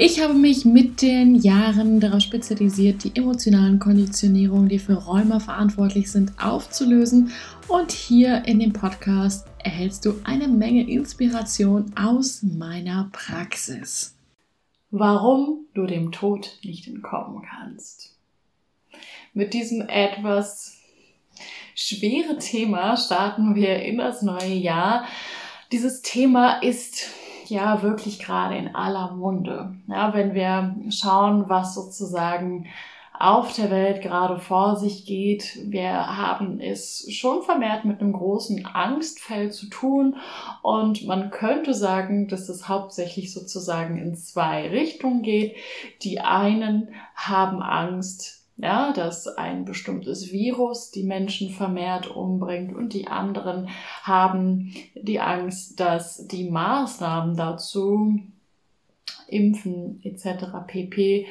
Ich 0.00 0.22
habe 0.22 0.34
mich 0.34 0.64
mit 0.64 1.02
den 1.02 1.34
Jahren 1.34 1.98
darauf 1.98 2.20
spezialisiert, 2.20 3.02
die 3.02 3.16
emotionalen 3.16 3.80
Konditionierungen, 3.80 4.68
die 4.68 4.78
für 4.78 4.92
Rheuma 4.94 5.40
verantwortlich 5.40 6.12
sind, 6.12 6.30
aufzulösen. 6.40 7.32
Und 7.66 7.90
hier 7.90 8.44
in 8.46 8.60
dem 8.60 8.72
Podcast 8.72 9.48
erhältst 9.58 10.04
du 10.04 10.14
eine 10.22 10.46
Menge 10.46 10.88
Inspiration 10.88 11.92
aus 11.96 12.44
meiner 12.44 13.08
Praxis. 13.10 14.16
Warum 14.92 15.66
du 15.74 15.84
dem 15.84 16.12
Tod 16.12 16.60
nicht 16.62 16.86
entkommen 16.86 17.42
kannst. 17.42 18.16
Mit 19.34 19.52
diesem 19.52 19.80
etwas 19.80 20.76
schwere 21.74 22.38
Thema 22.38 22.96
starten 22.96 23.56
wir 23.56 23.82
in 23.82 23.98
das 23.98 24.22
neue 24.22 24.54
Jahr. 24.54 25.06
Dieses 25.72 26.02
Thema 26.02 26.62
ist 26.62 27.08
ja 27.50 27.82
wirklich 27.82 28.18
gerade 28.18 28.56
in 28.56 28.74
aller 28.74 29.12
Munde. 29.12 29.74
Ja, 29.86 30.14
wenn 30.14 30.34
wir 30.34 30.76
schauen, 30.90 31.48
was 31.48 31.74
sozusagen 31.74 32.66
auf 33.18 33.52
der 33.52 33.70
Welt 33.70 34.00
gerade 34.00 34.38
vor 34.38 34.76
sich 34.76 35.04
geht. 35.04 35.58
Wir 35.64 35.90
haben 35.90 36.60
es 36.60 37.04
schon 37.12 37.42
vermehrt 37.42 37.84
mit 37.84 38.00
einem 38.00 38.12
großen 38.12 38.64
Angstfeld 38.64 39.54
zu 39.54 39.68
tun 39.68 40.16
und 40.62 41.04
man 41.04 41.30
könnte 41.30 41.74
sagen, 41.74 42.28
dass 42.28 42.48
es 42.48 42.68
hauptsächlich 42.68 43.32
sozusagen 43.32 43.98
in 43.98 44.14
zwei 44.14 44.68
Richtungen 44.68 45.22
geht. 45.22 45.56
Die 46.02 46.20
einen 46.20 46.90
haben 47.16 47.60
Angst, 47.60 48.37
ja, 48.58 48.92
dass 48.92 49.28
ein 49.28 49.64
bestimmtes 49.64 50.32
Virus 50.32 50.90
die 50.90 51.04
Menschen 51.04 51.50
vermehrt 51.50 52.08
umbringt 52.08 52.74
und 52.74 52.92
die 52.92 53.06
anderen 53.06 53.68
haben 54.02 54.74
die 54.94 55.20
Angst, 55.20 55.78
dass 55.78 56.26
die 56.26 56.50
Maßnahmen 56.50 57.36
dazu, 57.36 58.20
Impfen 59.28 60.00
etc. 60.02 60.46
pp, 60.66 61.26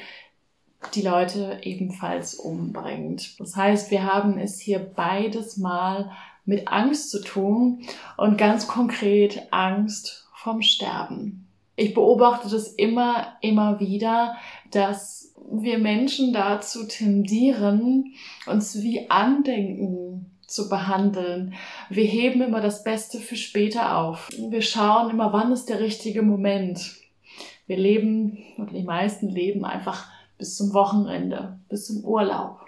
die 0.94 1.02
Leute 1.02 1.60
ebenfalls 1.64 2.36
umbringt. 2.36 3.40
Das 3.40 3.56
heißt, 3.56 3.92
wir 3.92 4.04
haben 4.04 4.38
es 4.38 4.60
hier 4.60 4.80
beides 4.80 5.58
mal 5.58 6.12
mit 6.46 6.70
Angst 6.70 7.10
zu 7.10 7.22
tun 7.22 7.84
und 8.16 8.38
ganz 8.38 8.68
konkret 8.68 9.48
Angst 9.52 10.30
vom 10.34 10.62
Sterben. 10.62 11.47
Ich 11.78 11.94
beobachte 11.94 12.50
das 12.50 12.70
immer, 12.70 13.38
immer 13.42 13.80
wieder, 13.80 14.36
dass 14.72 15.36
wir 15.50 15.78
Menschen 15.78 16.34
dazu 16.34 16.88
tendieren, 16.88 18.16
uns 18.48 18.82
wie 18.82 19.10
Andenken 19.12 20.32
zu 20.48 20.70
behandeln. 20.70 21.54
Wir 21.90 22.06
heben 22.06 22.42
immer 22.42 22.62
das 22.62 22.84
Beste 22.84 23.20
für 23.20 23.36
später 23.36 23.96
auf. 23.96 24.28
Wir 24.50 24.64
schauen 24.64 25.12
immer, 25.12 25.32
wann 25.34 25.52
ist 25.52 25.70
der 25.70 25.80
richtige 25.80 26.24
Moment. 26.24 26.96
Wir 27.68 27.78
leben, 27.78 28.40
oder 28.58 28.72
die 28.72 28.84
meisten 28.84 29.30
leben 29.30 29.64
einfach 29.64 30.08
bis 30.40 30.58
zum 30.58 30.74
Wochenende, 30.74 31.60
bis 31.70 31.86
zum 31.86 32.04
Urlaub, 32.04 32.62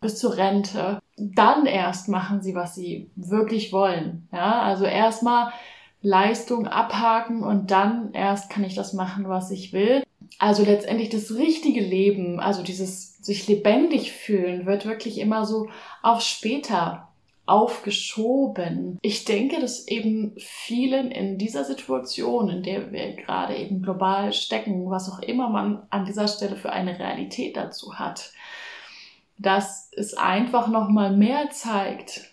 bis 0.00 0.18
zur 0.18 0.38
Rente. 0.38 1.00
Dann 1.18 1.66
erst 1.66 2.08
machen 2.08 2.40
sie, 2.40 2.54
was 2.54 2.74
sie 2.74 3.10
wirklich 3.14 3.72
wollen. 3.72 4.26
Ja, 4.32 4.62
also 4.62 4.86
erstmal 4.86 5.52
Leistung 6.00 6.66
abhaken 6.66 7.42
und 7.42 7.70
dann 7.70 8.12
erst 8.12 8.50
kann 8.50 8.64
ich 8.64 8.74
das 8.74 8.92
machen, 8.92 9.28
was 9.28 9.50
ich 9.50 9.72
will. 9.72 10.02
Also 10.38 10.64
letztendlich 10.64 11.08
das 11.08 11.34
richtige 11.34 11.80
Leben, 11.80 12.38
also 12.38 12.62
dieses 12.62 13.16
sich 13.18 13.48
lebendig 13.48 14.12
fühlen, 14.12 14.66
wird 14.66 14.86
wirklich 14.86 15.18
immer 15.18 15.44
so 15.44 15.68
auf 16.02 16.20
später 16.20 17.08
aufgeschoben. 17.48 18.98
Ich 19.00 19.24
denke, 19.24 19.58
dass 19.60 19.88
eben 19.88 20.34
vielen 20.38 21.10
in 21.10 21.38
dieser 21.38 21.64
Situation, 21.64 22.50
in 22.50 22.62
der 22.62 22.92
wir 22.92 23.14
gerade 23.14 23.56
eben 23.56 23.82
global 23.82 24.32
stecken, 24.32 24.90
was 24.90 25.10
auch 25.10 25.20
immer 25.20 25.48
man 25.48 25.82
an 25.90 26.04
dieser 26.04 26.28
Stelle 26.28 26.56
für 26.56 26.70
eine 26.70 26.98
Realität 26.98 27.56
dazu 27.56 27.98
hat, 27.98 28.32
dass 29.38 29.90
es 29.96 30.14
einfach 30.14 30.68
noch 30.68 30.88
mal 30.88 31.16
mehr 31.16 31.50
zeigt, 31.50 32.32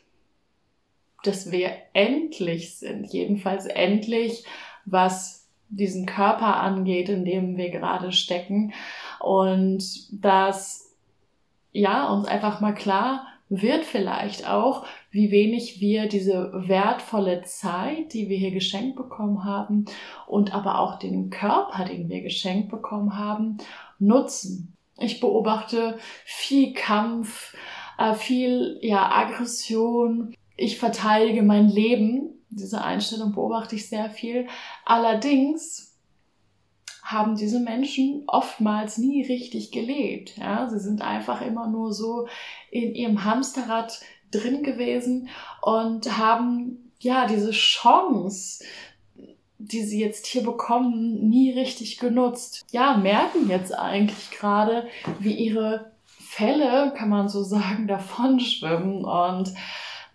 dass 1.27 1.51
wir 1.51 1.71
endlich 1.93 2.77
sind, 2.77 3.11
jedenfalls 3.11 3.65
endlich, 3.65 4.43
was 4.85 5.47
diesen 5.69 6.05
Körper 6.05 6.57
angeht, 6.57 7.09
in 7.09 7.25
dem 7.25 7.57
wir 7.57 7.69
gerade 7.69 8.11
stecken. 8.11 8.73
Und 9.19 9.83
dass, 10.11 10.95
ja, 11.71 12.07
uns 12.09 12.27
einfach 12.27 12.61
mal 12.61 12.73
klar 12.73 13.27
wird 13.47 13.85
vielleicht 13.85 14.49
auch, 14.49 14.85
wie 15.11 15.29
wenig 15.29 15.79
wir 15.79 16.07
diese 16.07 16.51
wertvolle 16.67 17.43
Zeit, 17.43 18.13
die 18.13 18.27
wir 18.27 18.37
hier 18.37 18.51
geschenkt 18.51 18.95
bekommen 18.95 19.43
haben 19.43 19.85
und 20.25 20.53
aber 20.53 20.79
auch 20.79 20.97
den 20.97 21.29
Körper, 21.29 21.85
den 21.85 22.09
wir 22.09 22.21
geschenkt 22.21 22.69
bekommen 22.69 23.17
haben, 23.17 23.57
nutzen. 23.99 24.75
Ich 24.97 25.19
beobachte 25.19 25.97
viel 26.23 26.73
Kampf, 26.73 27.55
äh, 27.97 28.13
viel 28.13 28.79
ja 28.81 29.11
Aggression. 29.11 30.33
Ich 30.57 30.77
verteidige 30.77 31.43
mein 31.43 31.67
Leben 31.69 32.35
diese 32.55 32.83
Einstellung 32.83 33.33
beobachte 33.33 33.75
ich 33.75 33.89
sehr 33.89 34.09
viel. 34.09 34.47
Allerdings 34.85 35.93
haben 37.03 37.35
diese 37.35 37.59
Menschen 37.59 38.23
oftmals 38.27 38.97
nie 38.97 39.23
richtig 39.25 39.71
gelebt. 39.71 40.37
Ja? 40.37 40.67
Sie 40.69 40.79
sind 40.79 41.01
einfach 41.01 41.41
immer 41.41 41.67
nur 41.67 41.93
so 41.93 42.27
in 42.71 42.95
ihrem 42.95 43.23
Hamsterrad 43.23 43.99
drin 44.31 44.63
gewesen 44.63 45.29
und 45.61 46.17
haben 46.17 46.91
ja 46.99 47.27
diese 47.27 47.51
Chance, 47.51 48.63
die 49.57 49.83
sie 49.83 49.99
jetzt 49.99 50.25
hier 50.25 50.43
bekommen, 50.43 51.29
nie 51.29 51.51
richtig 51.51 51.99
genutzt. 51.99 52.65
Ja, 52.71 52.97
merken 52.97 53.49
jetzt 53.49 53.71
eigentlich 53.77 54.31
gerade, 54.31 54.87
wie 55.19 55.33
ihre 55.33 55.91
Fälle, 56.05 56.93
kann 56.97 57.09
man 57.09 57.29
so 57.29 57.43
sagen, 57.43 57.87
davon 57.87 58.39
schwimmen 58.39 59.05
und 59.05 59.53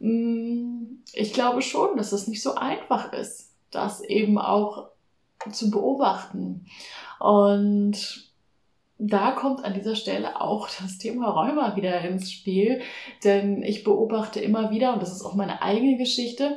ich 0.00 1.32
glaube 1.34 1.60
schon, 1.62 1.96
dass 1.96 2.12
es 2.12 2.26
nicht 2.26 2.42
so 2.42 2.54
einfach 2.54 3.12
ist, 3.12 3.52
das 3.70 4.00
eben 4.00 4.38
auch 4.38 4.88
zu 5.52 5.70
beobachten. 5.70 6.66
Und 7.18 8.30
da 8.98 9.32
kommt 9.32 9.64
an 9.64 9.74
dieser 9.74 9.96
Stelle 9.96 10.40
auch 10.40 10.68
das 10.80 10.98
Thema 10.98 11.30
Rheuma 11.30 11.76
wieder 11.76 12.00
ins 12.02 12.32
Spiel, 12.32 12.80
denn 13.24 13.62
ich 13.62 13.84
beobachte 13.84 14.40
immer 14.40 14.70
wieder, 14.70 14.94
und 14.94 15.02
das 15.02 15.12
ist 15.12 15.22
auch 15.22 15.34
meine 15.34 15.62
eigene 15.62 15.96
Geschichte, 15.96 16.56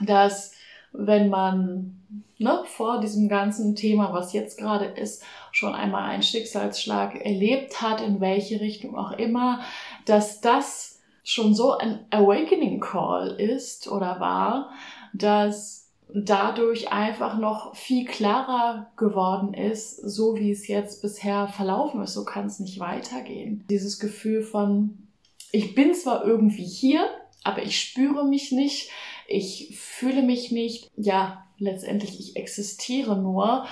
dass 0.00 0.52
wenn 0.92 1.30
man 1.30 2.00
ne, 2.38 2.62
vor 2.66 3.00
diesem 3.00 3.28
ganzen 3.28 3.74
Thema, 3.74 4.12
was 4.12 4.32
jetzt 4.32 4.58
gerade 4.58 4.84
ist, 4.84 5.24
schon 5.50 5.74
einmal 5.74 6.10
einen 6.10 6.22
Schicksalsschlag 6.22 7.14
erlebt 7.16 7.80
hat, 7.80 8.00
in 8.00 8.20
welche 8.20 8.60
Richtung 8.60 8.96
auch 8.96 9.12
immer, 9.12 9.60
dass 10.04 10.40
das 10.40 10.91
schon 11.22 11.54
so 11.54 11.76
ein 11.76 12.04
Awakening 12.10 12.80
Call 12.80 13.40
ist 13.40 13.88
oder 13.88 14.18
war, 14.20 14.70
dass 15.12 15.82
dadurch 16.14 16.92
einfach 16.92 17.38
noch 17.38 17.74
viel 17.74 18.04
klarer 18.04 18.90
geworden 18.96 19.54
ist, 19.54 19.96
so 19.96 20.36
wie 20.36 20.50
es 20.50 20.68
jetzt 20.68 21.00
bisher 21.02 21.48
verlaufen 21.48 22.02
ist, 22.02 22.14
so 22.14 22.24
kann 22.24 22.46
es 22.46 22.58
nicht 22.58 22.80
weitergehen. 22.80 23.64
Dieses 23.70 23.98
Gefühl 23.98 24.42
von, 24.42 25.08
ich 25.52 25.74
bin 25.74 25.94
zwar 25.94 26.24
irgendwie 26.24 26.64
hier, 26.64 27.08
aber 27.44 27.62
ich 27.62 27.80
spüre 27.80 28.26
mich 28.26 28.52
nicht, 28.52 28.90
ich 29.26 29.78
fühle 29.78 30.22
mich 30.22 30.52
nicht, 30.52 30.90
ja, 30.96 31.44
letztendlich 31.58 32.18
ich 32.18 32.36
existiere 32.36 33.16
nur, 33.16 33.66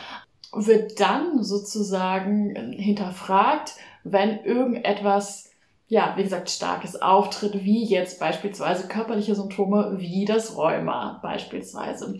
wird 0.52 0.98
dann 0.98 1.42
sozusagen 1.44 2.72
hinterfragt, 2.72 3.74
wenn 4.02 4.40
irgendetwas 4.44 5.49
ja, 5.90 6.14
wie 6.16 6.22
gesagt, 6.22 6.48
starkes 6.48 7.02
Auftritt, 7.02 7.64
wie 7.64 7.84
jetzt 7.84 8.20
beispielsweise 8.20 8.86
körperliche 8.86 9.34
Symptome, 9.34 9.96
wie 9.98 10.24
das 10.24 10.56
Rheuma 10.56 11.18
beispielsweise. 11.20 12.16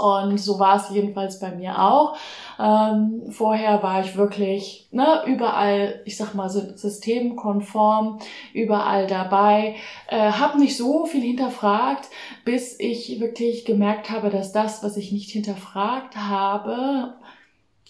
Und 0.00 0.40
so 0.40 0.58
war 0.58 0.76
es 0.76 0.88
jedenfalls 0.90 1.38
bei 1.38 1.54
mir 1.54 1.78
auch. 1.78 2.16
Ähm, 2.58 3.24
vorher 3.30 3.82
war 3.82 4.00
ich 4.00 4.16
wirklich 4.16 4.88
ne, 4.92 5.22
überall, 5.26 6.00
ich 6.06 6.16
sag 6.16 6.34
mal, 6.34 6.48
systemkonform, 6.48 8.18
überall 8.54 9.06
dabei, 9.06 9.76
äh, 10.08 10.32
habe 10.32 10.58
nicht 10.58 10.76
so 10.76 11.04
viel 11.04 11.22
hinterfragt, 11.22 12.08
bis 12.46 12.80
ich 12.80 13.20
wirklich 13.20 13.66
gemerkt 13.66 14.08
habe, 14.08 14.30
dass 14.30 14.52
das, 14.52 14.82
was 14.82 14.96
ich 14.96 15.12
nicht 15.12 15.30
hinterfragt 15.30 16.16
habe, 16.16 17.14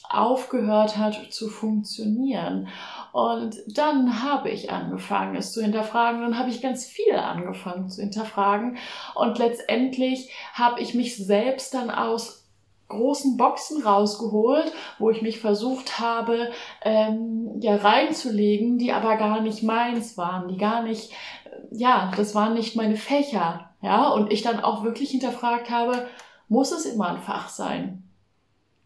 aufgehört 0.08 0.96
hat 0.96 1.32
zu 1.32 1.48
funktionieren. 1.48 2.68
Und 3.12 3.56
dann 3.66 4.22
habe 4.22 4.50
ich 4.50 4.70
angefangen, 4.70 5.36
es 5.36 5.52
zu 5.52 5.62
hinterfragen. 5.62 6.20
Dann 6.20 6.38
habe 6.38 6.50
ich 6.50 6.60
ganz 6.60 6.84
viel 6.86 7.14
angefangen 7.14 7.88
zu 7.88 8.02
hinterfragen. 8.02 8.78
Und 9.14 9.38
letztendlich 9.38 10.30
habe 10.52 10.80
ich 10.80 10.94
mich 10.94 11.16
selbst 11.16 11.74
dann 11.74 11.90
aus 11.90 12.46
großen 12.88 13.36
Boxen 13.36 13.82
rausgeholt, 13.82 14.72
wo 14.98 15.10
ich 15.10 15.22
mich 15.22 15.40
versucht 15.40 15.98
habe, 15.98 16.50
ähm, 16.82 17.60
ja, 17.60 17.76
reinzulegen, 17.76 18.78
die 18.78 18.92
aber 18.92 19.16
gar 19.16 19.40
nicht 19.40 19.62
meins 19.62 20.16
waren, 20.16 20.48
die 20.48 20.56
gar 20.56 20.82
nicht, 20.82 21.12
ja, 21.72 22.12
das 22.16 22.34
waren 22.34 22.54
nicht 22.54 22.76
meine 22.76 22.96
Fächer, 22.96 23.70
ja, 23.82 24.08
und 24.08 24.32
ich 24.32 24.42
dann 24.42 24.60
auch 24.60 24.84
wirklich 24.84 25.10
hinterfragt 25.10 25.68
habe, 25.70 26.06
muss 26.48 26.70
es 26.70 26.86
immer 26.86 27.08
ein 27.08 27.20
Fach 27.20 27.48
sein? 27.48 28.04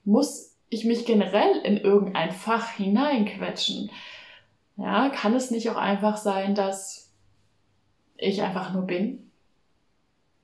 Muss 0.05 0.50
ich 0.71 0.85
mich 0.85 1.05
generell 1.05 1.59
in 1.65 1.77
irgendein 1.77 2.31
Fach 2.31 2.71
hineinquetschen? 2.71 3.91
Ja, 4.77 5.11
kann 5.11 5.35
es 5.35 5.51
nicht 5.51 5.69
auch 5.69 5.77
einfach 5.77 6.17
sein, 6.17 6.55
dass 6.55 7.13
ich 8.17 8.43
einfach 8.43 8.73
nur 8.73 8.83
bin? 8.83 9.31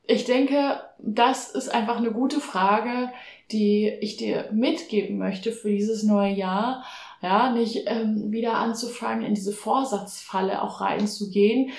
Ich 0.09 0.25
denke, 0.25 0.81
das 0.99 1.51
ist 1.51 1.69
einfach 1.69 1.97
eine 1.97 2.13
gute 2.13 2.41
Frage, 2.41 3.11
die 3.51 3.89
ich 4.01 4.17
dir 4.17 4.49
mitgeben 4.53 5.19
möchte 5.19 5.53
für 5.53 5.71
dieses 5.71 6.03
neue 6.03 6.33
Jahr. 6.33 6.85
Ja, 7.23 7.51
nicht 7.51 7.85
ähm, 7.87 8.31
wieder 8.31 8.55
anzufangen, 8.55 9.25
in 9.25 9.35
diese 9.35 9.53
Vorsatzfalle 9.53 10.63
auch 10.63 10.81
reinzugehen. 10.81 11.71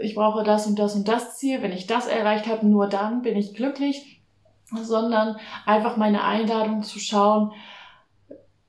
Ich 0.00 0.14
brauche 0.14 0.42
das 0.42 0.66
und 0.66 0.78
das 0.78 0.94
und 0.94 1.06
das 1.06 1.36
Ziel. 1.36 1.62
Wenn 1.62 1.72
ich 1.72 1.86
das 1.86 2.06
erreicht 2.06 2.46
habe, 2.46 2.66
nur 2.66 2.88
dann 2.88 3.22
bin 3.22 3.36
ich 3.36 3.54
glücklich. 3.54 4.20
Sondern 4.82 5.36
einfach 5.64 5.96
meine 5.96 6.24
Einladung 6.24 6.82
zu 6.82 6.98
schauen, 6.98 7.52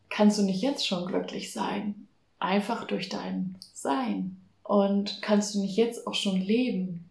kannst 0.09 0.37
du 0.39 0.43
nicht 0.43 0.61
jetzt 0.61 0.87
schon 0.87 1.07
glücklich 1.07 1.51
sein? 1.51 2.07
Einfach 2.39 2.85
durch 2.85 3.09
dein 3.09 3.57
Sein. 3.73 4.37
Und 4.63 5.21
kannst 5.21 5.55
du 5.55 5.61
nicht 5.61 5.77
jetzt 5.77 6.07
auch 6.07 6.13
schon 6.13 6.41
leben, 6.41 7.09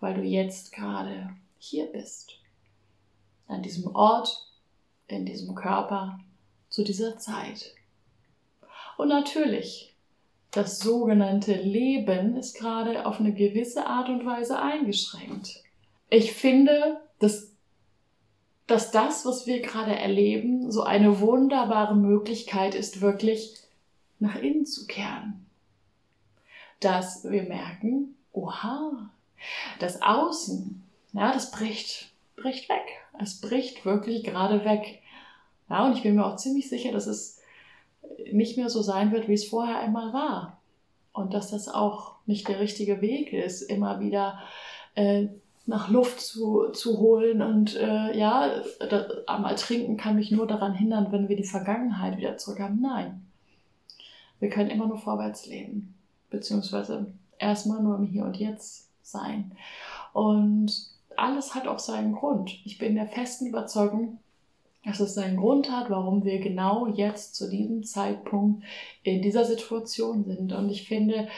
weil 0.00 0.14
du 0.14 0.22
jetzt 0.22 0.72
gerade 0.72 1.30
hier 1.58 1.86
bist. 1.86 2.36
An 3.48 3.62
diesem 3.62 3.94
Ort, 3.94 4.46
in 5.08 5.26
diesem 5.26 5.54
Körper, 5.54 6.20
zu 6.68 6.84
dieser 6.84 7.18
Zeit. 7.18 7.74
Und 8.96 9.08
natürlich, 9.08 9.94
das 10.50 10.78
sogenannte 10.78 11.54
Leben 11.54 12.36
ist 12.36 12.56
gerade 12.56 13.06
auf 13.06 13.20
eine 13.20 13.32
gewisse 13.32 13.86
Art 13.86 14.08
und 14.08 14.24
Weise 14.24 14.60
eingeschränkt. 14.60 15.62
Ich 16.08 16.32
finde, 16.32 17.00
dass, 17.18 17.49
dass 18.70 18.92
das, 18.92 19.26
was 19.26 19.46
wir 19.46 19.60
gerade 19.60 19.96
erleben, 19.96 20.70
so 20.70 20.82
eine 20.82 21.20
wunderbare 21.20 21.96
Möglichkeit 21.96 22.74
ist, 22.74 23.00
wirklich 23.00 23.54
nach 24.20 24.36
innen 24.36 24.64
zu 24.64 24.86
kehren. 24.86 25.46
Dass 26.78 27.24
wir 27.24 27.42
merken, 27.42 28.14
oha, 28.32 29.10
das 29.80 30.02
Außen, 30.02 30.82
ja, 31.12 31.32
das 31.32 31.50
bricht, 31.50 32.12
bricht 32.36 32.68
weg. 32.68 32.86
Es 33.18 33.40
bricht 33.40 33.84
wirklich 33.84 34.22
gerade 34.22 34.64
weg. 34.64 35.02
Ja, 35.68 35.86
und 35.86 35.96
ich 35.96 36.02
bin 36.02 36.14
mir 36.14 36.24
auch 36.24 36.36
ziemlich 36.36 36.68
sicher, 36.68 36.92
dass 36.92 37.06
es 37.06 37.40
nicht 38.32 38.56
mehr 38.56 38.70
so 38.70 38.82
sein 38.82 39.10
wird, 39.10 39.28
wie 39.28 39.34
es 39.34 39.48
vorher 39.48 39.80
einmal 39.80 40.12
war. 40.12 40.60
Und 41.12 41.34
dass 41.34 41.50
das 41.50 41.68
auch 41.68 42.14
nicht 42.26 42.46
der 42.46 42.60
richtige 42.60 43.00
Weg 43.00 43.32
ist, 43.32 43.62
immer 43.62 43.98
wieder 43.98 44.40
äh, 44.94 45.26
nach 45.70 45.88
Luft 45.88 46.20
zu, 46.20 46.68
zu 46.72 46.98
holen. 46.98 47.40
Und 47.40 47.76
äh, 47.76 48.16
ja, 48.18 48.50
da, 48.80 49.06
einmal 49.26 49.54
trinken 49.54 49.96
kann 49.96 50.16
mich 50.16 50.30
nur 50.30 50.46
daran 50.46 50.74
hindern, 50.74 51.12
wenn 51.12 51.28
wir 51.28 51.36
die 51.36 51.44
Vergangenheit 51.44 52.18
wieder 52.18 52.36
zurück 52.36 52.60
haben. 52.60 52.80
Nein. 52.82 53.22
Wir 54.40 54.50
können 54.50 54.70
immer 54.70 54.86
nur 54.86 54.98
vorwärts 54.98 55.46
leben. 55.46 55.94
Beziehungsweise 56.28 57.06
erstmal 57.38 57.82
nur 57.82 57.96
im 57.96 58.04
Hier 58.04 58.24
und 58.24 58.36
Jetzt 58.36 58.88
sein. 59.02 59.52
Und 60.12 60.72
alles 61.16 61.54
hat 61.54 61.68
auch 61.68 61.78
seinen 61.78 62.14
Grund. 62.14 62.50
Ich 62.64 62.78
bin 62.78 62.96
der 62.96 63.06
festen 63.06 63.46
Überzeugung, 63.46 64.18
dass 64.84 64.98
es 64.98 65.14
seinen 65.14 65.36
Grund 65.36 65.70
hat, 65.70 65.88
warum 65.88 66.24
wir 66.24 66.40
genau 66.40 66.88
jetzt 66.88 67.36
zu 67.36 67.48
diesem 67.48 67.84
Zeitpunkt 67.84 68.64
in 69.04 69.22
dieser 69.22 69.44
Situation 69.44 70.24
sind. 70.24 70.52
Und 70.52 70.68
ich 70.68 70.88
finde, 70.88 71.28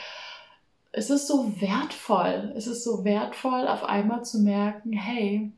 es 0.93 1.09
ist 1.09 1.27
so 1.27 1.61
wertvoll, 1.61 2.53
es 2.55 2.67
ist 2.67 2.85
so 2.85 3.05
wertvoll, 3.05 3.67
auf 3.67 3.83
einmal 3.83 4.25
zu 4.25 4.41
merken, 4.41 4.93
hey, 4.93 5.51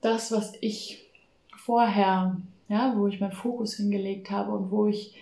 das, 0.00 0.32
was 0.32 0.52
ich 0.60 1.10
vorher, 1.56 2.40
ja, 2.68 2.94
wo 2.96 3.08
ich 3.08 3.20
meinen 3.20 3.32
Fokus 3.32 3.74
hingelegt 3.74 4.30
habe 4.30 4.52
und 4.52 4.70
wo 4.70 4.86
ich 4.86 5.16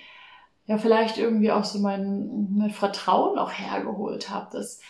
ja 0.66 0.76
vielleicht 0.76 1.16
irgendwie 1.16 1.50
auch 1.50 1.64
so 1.64 1.78
mein, 1.78 2.48
mein 2.54 2.70
Vertrauen 2.70 3.38
auch 3.38 3.52
hergeholt 3.52 4.28
habe, 4.28 4.50
das 4.52 4.80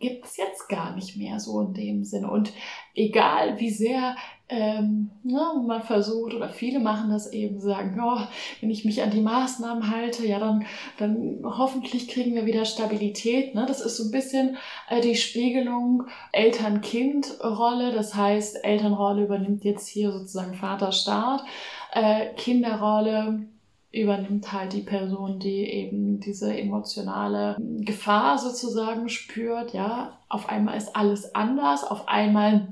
gibt 0.00 0.24
es 0.26 0.36
jetzt 0.36 0.68
gar 0.68 0.96
nicht 0.96 1.16
mehr 1.16 1.38
so 1.38 1.60
in 1.60 1.74
dem 1.74 2.04
Sinne. 2.04 2.28
Und 2.28 2.52
egal 2.94 3.60
wie 3.60 3.70
sehr 3.70 4.16
ähm, 4.52 5.10
ja, 5.24 5.54
man 5.54 5.82
versucht 5.82 6.34
oder 6.34 6.50
viele 6.50 6.78
machen 6.78 7.10
das 7.10 7.32
eben, 7.32 7.58
sagen, 7.58 7.98
oh, 8.04 8.20
wenn 8.60 8.70
ich 8.70 8.84
mich 8.84 9.02
an 9.02 9.10
die 9.10 9.22
Maßnahmen 9.22 9.90
halte, 9.90 10.26
ja, 10.26 10.38
dann, 10.38 10.66
dann 10.98 11.38
hoffentlich 11.42 12.06
kriegen 12.08 12.34
wir 12.34 12.44
wieder 12.44 12.66
Stabilität. 12.66 13.54
Ne? 13.54 13.64
Das 13.66 13.80
ist 13.80 13.96
so 13.96 14.04
ein 14.04 14.10
bisschen 14.10 14.58
äh, 14.90 15.00
die 15.00 15.16
Spiegelung 15.16 16.04
Eltern-Kind-Rolle. 16.32 17.92
Das 17.92 18.14
heißt, 18.14 18.62
Elternrolle 18.62 19.24
übernimmt 19.24 19.64
jetzt 19.64 19.88
hier 19.88 20.12
sozusagen 20.12 20.52
Vater-Staat, 20.52 21.44
äh, 21.94 22.26
Kinderrolle 22.34 23.46
übernimmt 23.90 24.52
halt 24.52 24.74
die 24.74 24.82
Person, 24.82 25.38
die 25.38 25.64
eben 25.64 26.20
diese 26.20 26.54
emotionale 26.54 27.56
Gefahr 27.58 28.36
sozusagen 28.36 29.08
spürt, 29.08 29.72
ja. 29.72 30.18
Auf 30.28 30.48
einmal 30.50 30.76
ist 30.76 30.94
alles 30.94 31.34
anders, 31.34 31.84
auf 31.84 32.08
einmal 32.08 32.68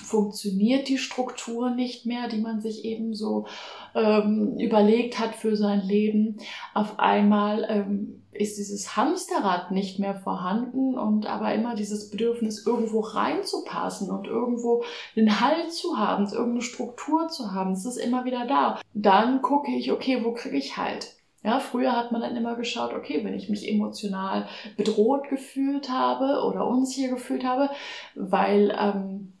funktioniert 0.00 0.88
die 0.88 0.98
Struktur 0.98 1.70
nicht 1.70 2.06
mehr, 2.06 2.28
die 2.28 2.40
man 2.40 2.60
sich 2.60 2.84
eben 2.84 3.14
so 3.14 3.46
ähm, 3.94 4.58
überlegt 4.58 5.18
hat 5.18 5.34
für 5.34 5.56
sein 5.56 5.82
Leben. 5.82 6.38
Auf 6.74 6.98
einmal 6.98 7.66
ähm, 7.68 8.22
ist 8.32 8.56
dieses 8.56 8.96
Hamsterrad 8.96 9.70
nicht 9.70 9.98
mehr 9.98 10.14
vorhanden 10.14 10.96
und 10.96 11.26
aber 11.26 11.52
immer 11.54 11.74
dieses 11.74 12.10
Bedürfnis, 12.10 12.66
irgendwo 12.66 13.00
reinzupassen 13.00 14.10
und 14.10 14.26
irgendwo 14.26 14.82
den 15.14 15.40
Halt 15.40 15.72
zu 15.72 15.98
haben, 15.98 16.24
irgendeine 16.24 16.62
Struktur 16.62 17.28
zu 17.28 17.52
haben. 17.52 17.72
Es 17.72 17.84
ist 17.84 17.98
immer 17.98 18.24
wieder 18.24 18.46
da. 18.46 18.80
Dann 18.94 19.42
gucke 19.42 19.70
ich, 19.70 19.92
okay, 19.92 20.24
wo 20.24 20.32
kriege 20.32 20.56
ich 20.56 20.76
Halt? 20.76 21.14
Ja, 21.44 21.58
früher 21.58 21.96
hat 21.96 22.12
man 22.12 22.20
dann 22.20 22.36
immer 22.36 22.54
geschaut, 22.54 22.94
okay, 22.94 23.24
wenn 23.24 23.34
ich 23.34 23.48
mich 23.48 23.68
emotional 23.68 24.46
bedroht 24.76 25.28
gefühlt 25.28 25.90
habe 25.90 26.44
oder 26.46 26.66
unsicher 26.66 27.08
gefühlt 27.08 27.44
habe, 27.44 27.68
weil 28.14 28.72
ähm, 28.78 29.31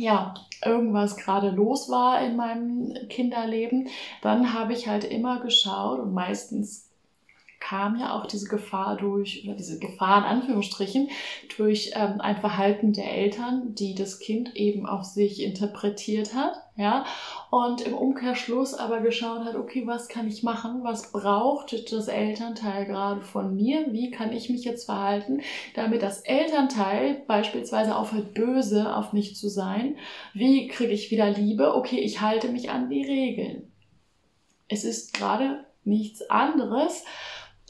ja, 0.00 0.34
irgendwas 0.64 1.16
gerade 1.16 1.50
los 1.50 1.90
war 1.90 2.24
in 2.24 2.36
meinem 2.36 3.08
Kinderleben, 3.08 3.88
dann 4.22 4.52
habe 4.52 4.72
ich 4.72 4.88
halt 4.88 5.04
immer 5.04 5.40
geschaut 5.40 6.00
und 6.00 6.12
meistens 6.12 6.89
kam 7.60 7.98
ja 7.98 8.18
auch 8.18 8.26
diese 8.26 8.48
Gefahr 8.48 8.96
durch, 8.96 9.44
oder 9.44 9.54
diese 9.54 9.78
Gefahr 9.78 10.18
in 10.18 10.24
Anführungsstrichen, 10.24 11.10
durch 11.56 11.92
ähm, 11.94 12.20
ein 12.20 12.38
Verhalten 12.38 12.92
der 12.92 13.12
Eltern, 13.12 13.74
die 13.74 13.94
das 13.94 14.18
Kind 14.18 14.56
eben 14.56 14.86
auf 14.86 15.04
sich 15.04 15.42
interpretiert 15.42 16.34
hat, 16.34 16.54
ja, 16.76 17.04
und 17.50 17.82
im 17.82 17.94
Umkehrschluss 17.94 18.72
aber 18.72 19.00
geschaut 19.00 19.44
hat, 19.44 19.54
okay, 19.54 19.86
was 19.86 20.08
kann 20.08 20.26
ich 20.26 20.42
machen, 20.42 20.82
was 20.82 21.12
braucht 21.12 21.92
das 21.92 22.08
Elternteil 22.08 22.86
gerade 22.86 23.20
von 23.20 23.54
mir, 23.54 23.92
wie 23.92 24.10
kann 24.10 24.32
ich 24.32 24.48
mich 24.48 24.64
jetzt 24.64 24.86
verhalten, 24.86 25.42
damit 25.74 26.02
das 26.02 26.22
Elternteil 26.22 27.22
beispielsweise 27.26 27.94
aufhört, 27.94 28.32
böse 28.32 28.96
auf 28.96 29.12
mich 29.12 29.36
zu 29.36 29.48
sein, 29.48 29.96
wie 30.32 30.68
kriege 30.68 30.92
ich 30.92 31.10
wieder 31.10 31.28
Liebe, 31.28 31.74
okay, 31.74 31.98
ich 31.98 32.22
halte 32.22 32.48
mich 32.48 32.70
an 32.70 32.88
die 32.88 33.04
Regeln. 33.04 33.70
Es 34.68 34.84
ist 34.84 35.12
gerade 35.12 35.64
nichts 35.84 36.28
anderes, 36.30 37.04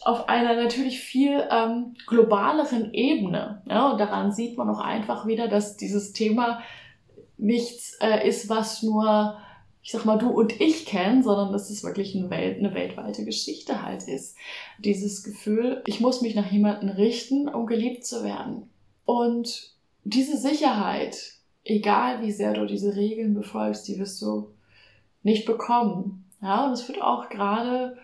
auf 0.02 0.28
einer 0.28 0.54
natürlich 0.54 1.00
viel 1.00 1.46
ähm, 1.50 1.94
globaleren 2.06 2.94
Ebene. 2.94 3.62
Ja, 3.68 3.90
und 3.90 4.00
daran 4.00 4.32
sieht 4.32 4.56
man 4.56 4.68
auch 4.68 4.80
einfach 4.80 5.26
wieder, 5.26 5.48
dass 5.48 5.76
dieses 5.76 6.12
Thema 6.12 6.60
nichts 7.36 7.98
äh, 8.00 8.26
ist, 8.26 8.48
was 8.48 8.82
nur, 8.82 9.36
ich 9.82 9.92
sag 9.92 10.04
mal, 10.04 10.18
du 10.18 10.28
und 10.28 10.60
ich 10.60 10.86
kennen, 10.86 11.22
sondern 11.22 11.52
dass 11.52 11.70
es 11.70 11.84
wirklich 11.84 12.16
eine, 12.16 12.30
Welt, 12.30 12.58
eine 12.58 12.74
weltweite 12.74 13.24
Geschichte 13.24 13.82
halt 13.82 14.08
ist. 14.08 14.36
Dieses 14.78 15.22
Gefühl, 15.22 15.82
ich 15.86 16.00
muss 16.00 16.22
mich 16.22 16.34
nach 16.34 16.50
jemandem 16.50 16.90
richten, 16.90 17.48
um 17.48 17.66
geliebt 17.66 18.04
zu 18.06 18.24
werden. 18.24 18.70
Und 19.04 19.74
diese 20.04 20.36
Sicherheit, 20.36 21.34
egal 21.64 22.22
wie 22.22 22.32
sehr 22.32 22.54
du 22.54 22.66
diese 22.66 22.96
Regeln 22.96 23.34
befolgst, 23.34 23.86
die 23.88 23.98
wirst 23.98 24.20
du 24.22 24.50
nicht 25.22 25.44
bekommen. 25.44 26.24
Ja, 26.42 26.66
und 26.66 26.72
es 26.72 26.88
wird 26.88 27.02
auch 27.02 27.28
gerade 27.28 27.98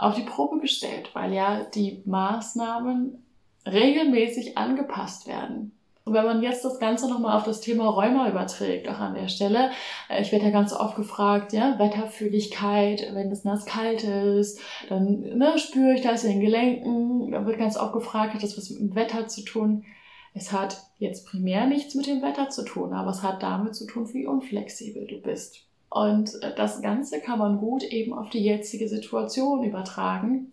auf 0.00 0.14
die 0.14 0.22
Probe 0.22 0.60
gestellt, 0.60 1.10
weil 1.12 1.32
ja 1.32 1.62
die 1.64 2.02
Maßnahmen 2.06 3.22
regelmäßig 3.66 4.56
angepasst 4.56 5.26
werden. 5.26 5.72
Und 6.04 6.14
wenn 6.14 6.24
man 6.24 6.42
jetzt 6.42 6.64
das 6.64 6.80
Ganze 6.80 7.08
nochmal 7.08 7.36
auf 7.36 7.44
das 7.44 7.60
Thema 7.60 7.90
Rheuma 7.90 8.28
überträgt, 8.30 8.88
auch 8.88 8.98
an 8.98 9.14
der 9.14 9.28
Stelle, 9.28 9.70
äh, 10.08 10.22
ich 10.22 10.32
werde 10.32 10.46
ja 10.46 10.50
ganz 10.50 10.72
oft 10.72 10.96
gefragt, 10.96 11.52
ja, 11.52 11.78
Wetterfühligkeit, 11.78 13.10
wenn 13.12 13.30
es 13.30 13.44
nass 13.44 13.66
kalt 13.66 14.02
ist, 14.02 14.58
dann 14.88 15.20
ne, 15.20 15.58
spüre 15.58 15.94
ich 15.94 16.00
das 16.00 16.24
in 16.24 16.32
den 16.32 16.40
Gelenken. 16.40 17.30
Da 17.30 17.44
wird 17.44 17.58
ganz 17.58 17.76
oft 17.76 17.92
gefragt, 17.92 18.32
hat 18.32 18.42
das 18.42 18.56
was 18.56 18.70
mit 18.70 18.80
dem 18.80 18.94
Wetter 18.94 19.28
zu 19.28 19.44
tun? 19.44 19.84
Es 20.32 20.52
hat 20.52 20.82
jetzt 20.98 21.26
primär 21.26 21.66
nichts 21.66 21.94
mit 21.94 22.06
dem 22.06 22.22
Wetter 22.22 22.48
zu 22.48 22.64
tun, 22.64 22.94
aber 22.94 23.10
es 23.10 23.22
hat 23.22 23.42
damit 23.42 23.74
zu 23.74 23.86
tun, 23.86 24.08
wie 24.14 24.26
unflexibel 24.26 25.06
du 25.06 25.20
bist. 25.20 25.69
Und 25.90 26.40
äh, 26.42 26.54
das 26.54 26.80
Ganze 26.80 27.20
kann 27.20 27.38
man 27.38 27.58
gut 27.58 27.82
eben 27.82 28.14
auf 28.14 28.30
die 28.30 28.42
jetzige 28.42 28.88
Situation 28.88 29.64
übertragen. 29.64 30.52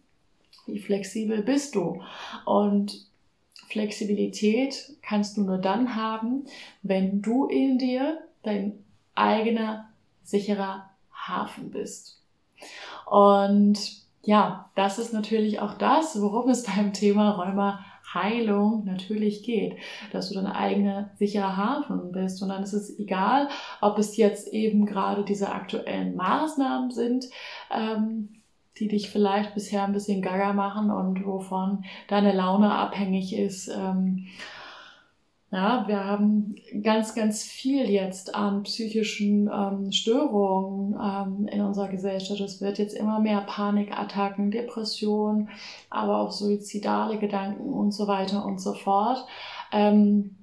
Wie 0.66 0.80
flexibel 0.80 1.42
bist 1.42 1.76
du? 1.76 2.02
Und 2.46 3.06
Flexibilität 3.70 4.94
kannst 5.02 5.38
du 5.38 5.42
nur 5.42 5.58
dann 5.58 5.96
haben, 5.96 6.46
wenn 6.84 7.22
du 7.22 7.46
in 7.46 7.78
dir 7.78 8.20
dein 8.44 8.84
eigener 9.14 9.90
sicherer 10.24 10.90
Hafen 11.12 11.72
bist. 11.72 12.20
Und 13.06 14.07
ja, 14.24 14.70
das 14.76 15.00
ist 15.00 15.14
natürlich 15.14 15.60
auch 15.60 15.74
das, 15.76 16.20
worum 16.22 16.50
es 16.50 16.64
beim 16.64 16.94
Thema 16.94 17.32
Rheuma 17.32 17.80
Heilung 18.14 18.86
natürlich 18.86 19.44
geht, 19.44 19.76
dass 20.12 20.30
du 20.30 20.36
dein 20.36 20.48
eigener 20.48 21.12
sicherer 21.16 21.58
Hafen 21.58 22.12
bist. 22.12 22.42
Und 22.42 22.50
dann 22.50 22.64
ist 22.64 22.74
es 22.74 22.98
egal, 23.00 23.50
ob 23.82 23.98
es 23.98 24.16
jetzt 24.18 24.54
eben 24.54 24.86
gerade 24.86 25.26
diese 25.26 25.52
aktuellen 25.52 26.16
Maßnahmen 26.16 26.92
sind, 26.92 27.26
ähm, 27.70 28.30
die 28.80 28.88
dich 28.88 29.10
vielleicht 29.10 29.56
bisher 29.56 29.84
ein 29.84 29.94
bisschen 29.94 30.22
gaga 30.22 30.54
machen 30.54 30.92
und 30.92 31.26
wovon 31.26 31.84
deine 32.08 32.32
Laune 32.32 32.72
abhängig 32.74 33.36
ist. 33.36 33.68
Ähm, 33.68 34.28
ja, 35.50 35.88
wir 35.88 36.04
haben 36.04 36.56
ganz, 36.84 37.16
ganz 37.16 37.44
viel 37.44 37.90
jetzt 37.90 38.36
an 38.36 38.64
psychischen 38.64 39.50
ähm, 39.52 39.92
Störungen 39.94 40.94
ähm, 41.02 41.48
in 41.48 41.62
unserer 41.62 41.88
Gesellschaft. 41.88 42.42
Es 42.42 42.60
wird 42.60 42.78
jetzt 42.80 42.94
immer 42.94 43.20
mehr 43.20 43.42
Panikattacken, 43.42 44.52
Depressionen, 44.52 45.50
aber 45.90 46.20
auch 46.20 46.32
suizidale 46.32 47.18
Gedanken 47.18 47.72
und 47.72 47.94
so 47.94 48.08
weiter 48.08 48.46
und 48.46 48.60
so 48.60 48.74
fort. 48.74 49.26
Ähm, 49.72 50.36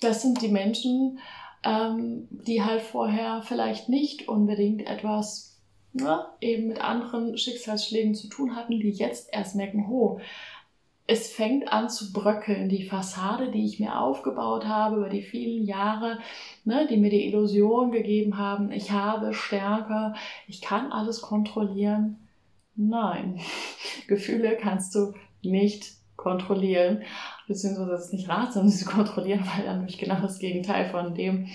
das 0.00 0.22
sind 0.22 0.40
die 0.40 0.48
Menschen, 0.48 1.18
ähm, 1.64 2.28
die 2.30 2.62
halt 2.62 2.80
vorher 2.80 3.42
vielleicht 3.42 3.90
nicht 3.90 4.26
unbedingt 4.26 4.86
etwas 4.86 5.60
ne, 5.92 6.24
eben 6.40 6.68
mit 6.68 6.80
anderen 6.82 7.36
Schicksalsschlägen 7.36 8.14
zu 8.14 8.28
tun 8.28 8.56
hatten, 8.56 8.80
die 8.80 8.90
jetzt 8.90 9.28
erst 9.32 9.54
merken, 9.54 9.88
ho, 9.88 10.20
es 11.06 11.30
fängt 11.32 11.70
an 11.70 11.90
zu 11.90 12.12
bröckeln, 12.12 12.68
die 12.68 12.84
Fassade, 12.84 13.50
die 13.50 13.66
ich 13.66 13.78
mir 13.78 13.98
aufgebaut 13.98 14.64
habe 14.64 14.96
über 14.96 15.08
die 15.10 15.22
vielen 15.22 15.64
Jahre, 15.66 16.18
ne, 16.64 16.86
die 16.88 16.96
mir 16.96 17.10
die 17.10 17.26
Illusion 17.26 17.92
gegeben 17.92 18.38
haben, 18.38 18.72
ich 18.72 18.90
habe 18.90 19.34
Stärke, 19.34 20.14
ich 20.48 20.62
kann 20.62 20.92
alles 20.92 21.20
kontrollieren. 21.20 22.16
Nein, 22.74 23.38
Gefühle 24.08 24.56
kannst 24.56 24.94
du 24.94 25.12
nicht 25.42 25.92
kontrollieren, 26.16 27.02
beziehungsweise 27.46 27.92
es 27.92 28.06
ist 28.06 28.12
nicht 28.12 28.28
ratsam, 28.28 28.68
sie 28.68 28.84
zu 28.84 28.90
kontrollieren, 28.90 29.44
weil 29.54 29.64
dann 29.64 29.78
nämlich 29.78 29.98
genau 29.98 30.20
das 30.20 30.38
Gegenteil 30.38 30.88
von 30.90 31.14
dem 31.14 31.48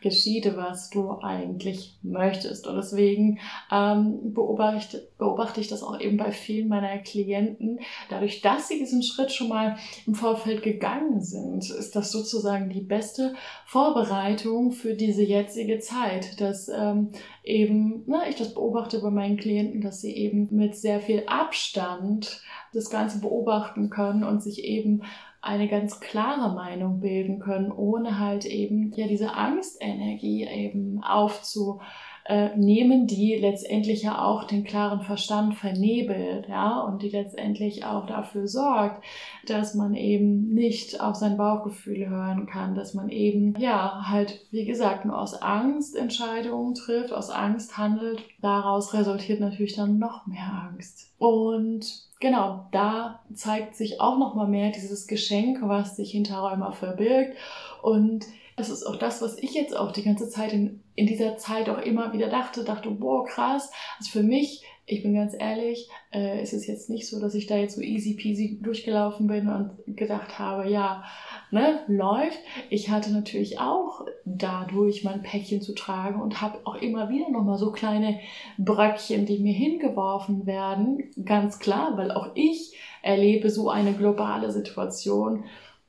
geschieht, 0.00 0.56
was 0.56 0.90
du 0.90 1.18
eigentlich 1.20 1.98
möchtest. 2.02 2.66
Und 2.66 2.76
deswegen 2.76 3.38
ähm, 3.70 4.32
beobachte, 4.32 5.08
beobachte 5.18 5.60
ich 5.60 5.68
das 5.68 5.82
auch 5.82 5.98
eben 6.00 6.16
bei 6.16 6.32
vielen 6.32 6.68
meiner 6.68 6.98
Klienten. 6.98 7.80
Dadurch, 8.08 8.40
dass 8.40 8.68
sie 8.68 8.78
diesen 8.78 9.02
Schritt 9.02 9.32
schon 9.32 9.48
mal 9.48 9.76
im 10.06 10.14
Vorfeld 10.14 10.62
gegangen 10.62 11.20
sind, 11.20 11.68
ist 11.70 11.94
das 11.96 12.12
sozusagen 12.12 12.70
die 12.70 12.80
beste 12.80 13.34
Vorbereitung 13.66 14.72
für 14.72 14.94
diese 14.94 15.22
jetzige 15.22 15.78
Zeit, 15.80 16.40
dass 16.40 16.68
ähm, 16.68 17.10
eben, 17.44 18.04
ne, 18.06 18.22
ich 18.28 18.36
das 18.36 18.54
beobachte 18.54 19.00
bei 19.00 19.10
meinen 19.10 19.36
Klienten, 19.36 19.80
dass 19.80 20.00
sie 20.00 20.14
eben 20.14 20.48
mit 20.50 20.76
sehr 20.76 21.00
viel 21.00 21.24
Abstand 21.26 22.42
das 22.72 22.90
Ganze 22.90 23.20
beobachten 23.20 23.90
können 23.90 24.22
und 24.24 24.42
sich 24.42 24.64
eben 24.64 25.02
eine 25.42 25.68
ganz 25.68 26.00
klare 26.00 26.54
Meinung 26.54 27.00
bilden 27.00 27.38
können, 27.38 27.72
ohne 27.72 28.18
halt 28.18 28.44
eben 28.44 28.92
ja 28.94 29.06
diese 29.06 29.34
Angstenergie 29.34 30.46
eben 30.46 31.02
aufzunehmen, 31.02 33.06
die 33.06 33.36
letztendlich 33.36 34.02
ja 34.02 34.22
auch 34.22 34.44
den 34.44 34.64
klaren 34.64 35.00
Verstand 35.00 35.54
vernebelt, 35.54 36.46
ja, 36.46 36.82
und 36.82 37.00
die 37.00 37.08
letztendlich 37.08 37.86
auch 37.86 38.04
dafür 38.04 38.48
sorgt, 38.48 39.02
dass 39.46 39.74
man 39.74 39.94
eben 39.94 40.52
nicht 40.52 41.00
auf 41.00 41.16
sein 41.16 41.38
Bauchgefühl 41.38 42.10
hören 42.10 42.44
kann, 42.44 42.74
dass 42.74 42.92
man 42.92 43.08
eben, 43.08 43.54
ja, 43.58 44.08
halt, 44.08 44.46
wie 44.50 44.66
gesagt, 44.66 45.06
nur 45.06 45.18
aus 45.18 45.40
Angst 45.40 45.96
Entscheidungen 45.96 46.74
trifft, 46.74 47.14
aus 47.14 47.30
Angst 47.30 47.78
handelt. 47.78 48.22
Daraus 48.42 48.92
resultiert 48.92 49.40
natürlich 49.40 49.74
dann 49.74 49.98
noch 49.98 50.26
mehr 50.26 50.68
Angst. 50.70 51.14
Und 51.16 52.09
genau, 52.20 52.66
da 52.70 53.20
zeigt 53.34 53.74
sich 53.74 54.00
auch 54.00 54.18
noch 54.18 54.34
mal 54.34 54.46
mehr 54.46 54.70
dieses 54.70 55.06
Geschenk, 55.06 55.58
was 55.62 55.96
sich 55.96 56.12
hinter 56.12 56.38
Rheuma 56.38 56.70
verbirgt. 56.72 57.36
Und 57.82 58.26
das 58.56 58.68
ist 58.68 58.84
auch 58.84 58.96
das, 58.96 59.22
was 59.22 59.38
ich 59.38 59.54
jetzt 59.54 59.76
auch 59.76 59.90
die 59.90 60.02
ganze 60.02 60.28
Zeit 60.28 60.52
in, 60.52 60.82
in 60.94 61.06
dieser 61.06 61.38
Zeit 61.38 61.68
auch 61.68 61.78
immer 61.78 62.12
wieder 62.12 62.28
dachte, 62.28 62.62
dachte, 62.62 62.90
boah, 62.90 63.24
krass. 63.24 63.70
Also 63.98 64.10
für 64.10 64.22
mich 64.22 64.62
ich 64.90 65.04
bin 65.04 65.14
ganz 65.14 65.34
ehrlich, 65.38 65.88
äh, 66.10 66.40
es 66.40 66.52
ist 66.52 66.66
jetzt 66.66 66.90
nicht 66.90 67.08
so, 67.08 67.20
dass 67.20 67.34
ich 67.34 67.46
da 67.46 67.56
jetzt 67.56 67.76
so 67.76 67.80
easy 67.80 68.14
peasy 68.14 68.58
durchgelaufen 68.60 69.28
bin 69.28 69.48
und 69.48 69.96
gedacht 69.96 70.38
habe, 70.40 70.68
ja, 70.68 71.04
ne, 71.52 71.80
läuft. 71.86 72.38
Ich 72.70 72.90
hatte 72.90 73.12
natürlich 73.12 73.60
auch 73.60 74.04
dadurch 74.24 75.04
mein 75.04 75.22
Päckchen 75.22 75.62
zu 75.62 75.74
tragen 75.74 76.20
und 76.20 76.40
habe 76.40 76.58
auch 76.64 76.74
immer 76.74 77.08
wieder 77.08 77.30
nochmal 77.30 77.56
so 77.56 77.70
kleine 77.70 78.18
Bröckchen, 78.58 79.26
die 79.26 79.38
mir 79.38 79.54
hingeworfen 79.54 80.46
werden. 80.46 81.04
Ganz 81.24 81.60
klar, 81.60 81.96
weil 81.96 82.10
auch 82.10 82.32
ich 82.34 82.76
erlebe 83.02 83.48
so 83.48 83.70
eine 83.70 83.92
globale 83.92 84.50
Situation 84.50 85.44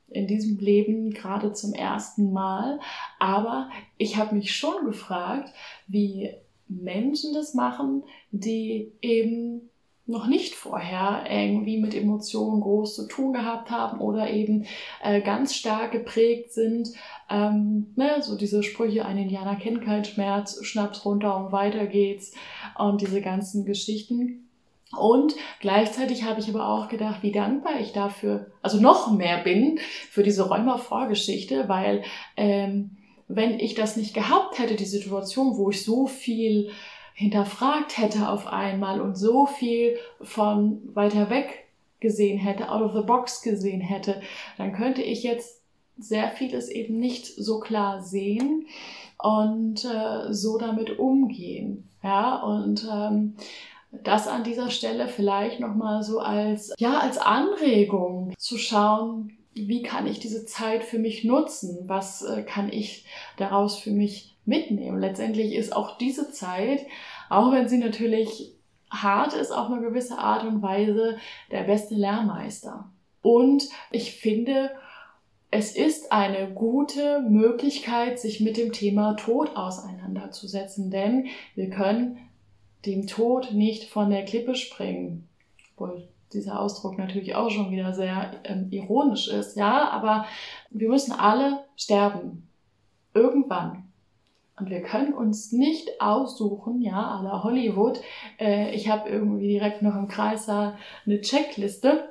in 0.08 0.28
diesem 0.28 0.58
Leben 0.58 1.10
gerade 1.10 1.52
zum 1.52 1.72
ersten 1.72 2.32
Mal. 2.32 2.78
Aber 3.18 3.68
ich 3.96 4.16
habe 4.16 4.36
mich 4.36 4.54
schon 4.54 4.84
gefragt, 4.84 5.52
wie 5.88 6.30
Menschen 6.80 7.34
das 7.34 7.54
machen, 7.54 8.04
die 8.30 8.92
eben 9.00 9.70
noch 10.06 10.26
nicht 10.26 10.54
vorher 10.54 11.24
irgendwie 11.30 11.78
mit 11.78 11.94
Emotionen 11.94 12.60
groß 12.60 12.94
zu 12.96 13.08
tun 13.08 13.32
gehabt 13.32 13.70
haben 13.70 14.00
oder 14.00 14.30
eben 14.30 14.66
äh, 15.02 15.20
ganz 15.20 15.54
stark 15.54 15.92
geprägt 15.92 16.52
sind. 16.52 16.90
Ähm, 17.30 17.92
ne, 17.96 18.16
so 18.20 18.36
diese 18.36 18.62
Sprüche, 18.62 19.06
ein 19.06 19.18
Indianer 19.18 19.56
kennt 19.56 19.82
keinen 19.82 20.04
Schmerz, 20.04 20.58
schnappt's 20.64 21.04
runter 21.04 21.36
und 21.36 21.52
weiter 21.52 21.86
geht's 21.86 22.32
und 22.78 23.00
diese 23.00 23.20
ganzen 23.20 23.64
Geschichten. 23.64 24.48
Und 24.96 25.34
gleichzeitig 25.60 26.24
habe 26.24 26.40
ich 26.40 26.50
aber 26.50 26.68
auch 26.68 26.88
gedacht, 26.88 27.22
wie 27.22 27.32
dankbar 27.32 27.80
ich 27.80 27.92
dafür, 27.92 28.50
also 28.60 28.78
noch 28.78 29.10
mehr 29.10 29.42
bin 29.42 29.78
für 30.10 30.22
diese 30.22 30.48
Räumer-Vorgeschichte, 30.48 31.68
weil 31.68 32.02
ähm, 32.36 32.98
wenn 33.34 33.58
ich 33.58 33.74
das 33.74 33.96
nicht 33.96 34.14
gehabt 34.14 34.58
hätte, 34.58 34.74
die 34.74 34.84
Situation, 34.84 35.56
wo 35.56 35.70
ich 35.70 35.84
so 35.84 36.06
viel 36.06 36.70
hinterfragt 37.14 37.98
hätte 37.98 38.28
auf 38.28 38.46
einmal 38.46 39.00
und 39.00 39.16
so 39.16 39.46
viel 39.46 39.96
von 40.20 40.80
weiter 40.94 41.30
weg 41.30 41.68
gesehen 42.00 42.38
hätte, 42.38 42.70
out 42.70 42.82
of 42.82 42.94
the 42.94 43.06
box 43.06 43.42
gesehen 43.42 43.80
hätte, 43.80 44.20
dann 44.58 44.72
könnte 44.72 45.02
ich 45.02 45.22
jetzt 45.22 45.62
sehr 45.98 46.28
vieles 46.30 46.68
eben 46.68 46.98
nicht 46.98 47.26
so 47.26 47.60
klar 47.60 48.02
sehen 48.02 48.66
und 49.18 49.84
äh, 49.84 50.32
so 50.32 50.58
damit 50.58 50.98
umgehen. 50.98 51.88
Ja, 52.02 52.42
und 52.42 52.88
ähm, 52.90 53.36
das 53.92 54.26
an 54.26 54.42
dieser 54.42 54.70
Stelle 54.70 55.06
vielleicht 55.06 55.60
nochmal 55.60 56.02
so 56.02 56.18
als, 56.18 56.74
ja, 56.78 56.98
als 56.98 57.18
Anregung 57.18 58.34
zu 58.36 58.58
schauen, 58.58 59.36
wie 59.54 59.82
kann 59.82 60.06
ich 60.06 60.18
diese 60.18 60.46
Zeit 60.46 60.84
für 60.84 60.98
mich 60.98 61.24
nutzen? 61.24 61.88
Was 61.88 62.22
äh, 62.22 62.42
kann 62.42 62.72
ich 62.72 63.04
daraus 63.36 63.78
für 63.78 63.90
mich 63.90 64.36
mitnehmen? 64.44 64.98
Letztendlich 64.98 65.54
ist 65.54 65.74
auch 65.74 65.98
diese 65.98 66.30
Zeit, 66.32 66.80
auch 67.28 67.52
wenn 67.52 67.68
sie 67.68 67.78
natürlich 67.78 68.54
hart 68.90 69.34
ist 69.34 69.50
auf 69.50 69.70
eine 69.70 69.80
gewisse 69.80 70.18
Art 70.18 70.44
und 70.44 70.62
Weise, 70.62 71.18
der 71.50 71.64
beste 71.64 71.94
Lehrmeister. 71.94 72.90
Und 73.22 73.68
ich 73.90 74.12
finde, 74.12 74.70
es 75.50 75.76
ist 75.76 76.12
eine 76.12 76.50
gute 76.52 77.20
Möglichkeit, 77.20 78.18
sich 78.18 78.40
mit 78.40 78.56
dem 78.56 78.72
Thema 78.72 79.14
Tod 79.14 79.56
auseinanderzusetzen, 79.56 80.90
denn 80.90 81.26
wir 81.54 81.70
können 81.70 82.18
dem 82.86 83.06
Tod 83.06 83.52
nicht 83.52 83.84
von 83.84 84.10
der 84.10 84.24
Klippe 84.24 84.54
springen. 84.54 85.28
Dieser 86.34 86.60
Ausdruck 86.60 86.98
natürlich 86.98 87.34
auch 87.34 87.50
schon 87.50 87.70
wieder 87.70 87.92
sehr 87.92 88.32
ähm, 88.44 88.68
ironisch 88.70 89.28
ist, 89.28 89.56
ja, 89.56 89.88
aber 89.90 90.26
wir 90.70 90.88
müssen 90.88 91.12
alle 91.12 91.64
sterben. 91.76 92.48
Irgendwann. 93.14 93.92
Und 94.58 94.70
wir 94.70 94.82
können 94.82 95.14
uns 95.14 95.52
nicht 95.52 96.00
aussuchen, 96.00 96.82
ja, 96.82 96.94
à 96.94 97.22
la 97.22 97.42
Hollywood. 97.42 98.00
Äh, 98.38 98.74
ich 98.74 98.88
habe 98.88 99.08
irgendwie 99.08 99.48
direkt 99.48 99.82
noch 99.82 99.96
im 99.96 100.08
Kreis 100.08 100.48
eine 100.48 101.20
Checkliste 101.20 102.08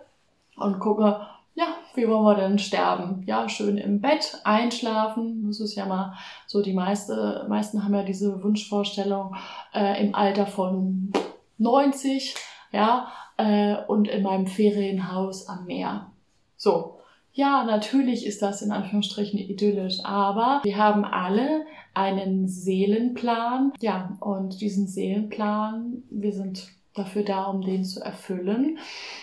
und 0.56 0.80
gucke, 0.80 1.22
ja, 1.54 1.66
wie 1.96 2.08
wollen 2.08 2.24
wir 2.24 2.36
denn 2.36 2.60
sterben? 2.60 3.24
Ja, 3.25 3.50
schön 3.50 3.78
im 3.78 4.01
Bett 4.01 4.40
einschlafen. 4.44 5.46
Das 5.48 5.60
ist 5.60 5.75
ja 5.75 5.86
mal 5.86 6.13
so, 6.48 6.62
die 6.62 6.74
meiste, 6.74 7.46
meisten 7.50 7.84
haben 7.84 7.94
ja 7.94 8.04
diese 8.04 8.42
Wunschvorstellung 8.44 9.36
äh, 9.74 10.04
im 10.04 10.16
Alter 10.16 10.48
von 10.48 11.12
90, 11.58 12.36
ja, 12.72 13.12
äh, 13.38 13.76
und 13.88 14.08
in 14.08 14.24
meinem 14.24 14.48
Ferienhaus 14.48 15.48
am 15.48 15.66
Meer. 15.66 16.12
So. 16.58 16.98
Ja, 17.34 17.64
natürlich 17.64 18.26
ist 18.26 18.42
das 18.42 18.62
in 18.62 18.74
Anführungsstrichen 18.74 19.40
idyllisch, 19.40 20.00
aber 20.04 20.60
wir 20.64 20.76
haben 20.76 21.06
alle 21.06 21.66
einen 21.94 22.50
Seelenplan. 22.50 23.72
Ja, 23.80 24.18
und 24.20 24.60
diesen 24.60 24.88
Seelenplan, 24.88 26.04
wir 26.10 26.34
sind 26.34 26.68
dafür 26.94 27.24
da, 27.24 27.46
um 27.46 27.62
den 27.62 27.86
zu 27.86 28.02
erfüllen. 28.02 28.80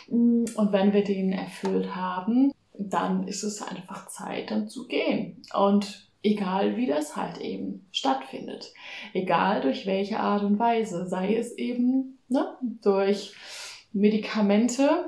Und 0.08 0.72
wenn 0.72 0.94
wir 0.94 1.04
den 1.04 1.32
erfüllt 1.32 1.94
haben, 1.94 2.52
dann 2.78 3.26
ist 3.26 3.42
es 3.42 3.60
einfach 3.60 4.06
Zeit, 4.08 4.50
dann 4.50 4.68
zu 4.68 4.86
gehen. 4.86 5.42
Und 5.52 6.08
egal 6.22 6.76
wie 6.76 6.86
das 6.86 7.16
halt 7.16 7.38
eben 7.38 7.86
stattfindet, 7.92 8.72
egal 9.12 9.60
durch 9.60 9.86
welche 9.86 10.20
Art 10.20 10.42
und 10.42 10.58
Weise, 10.58 11.06
sei 11.06 11.36
es 11.36 11.52
eben 11.56 12.18
ne, 12.28 12.56
durch 12.60 13.34
Medikamente, 13.92 15.06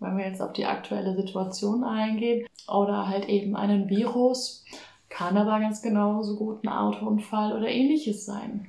wenn 0.00 0.16
wir 0.16 0.26
jetzt 0.26 0.40
auf 0.40 0.52
die 0.52 0.66
aktuelle 0.66 1.14
Situation 1.14 1.84
eingehen, 1.84 2.46
oder 2.68 3.08
halt 3.08 3.28
eben 3.28 3.56
einen 3.56 3.88
Virus, 3.88 4.64
kann 5.08 5.36
aber 5.36 5.60
ganz 5.60 5.82
genauso 5.82 6.36
gut 6.36 6.64
ein 6.64 6.68
Autounfall 6.68 7.56
oder 7.56 7.68
ähnliches 7.68 8.24
sein. 8.24 8.66